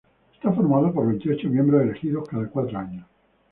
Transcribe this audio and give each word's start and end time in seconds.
Está 0.33 0.51
formado 0.51 0.91
por 0.91 1.05
veintiocho 1.09 1.47
miembros, 1.47 1.79
elegidos 1.83 2.27
cada 2.27 2.49
cuatro 2.49 2.79
años. 2.79 3.05